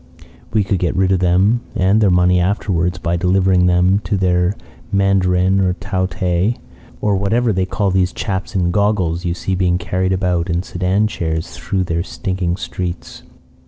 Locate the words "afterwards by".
2.39-3.17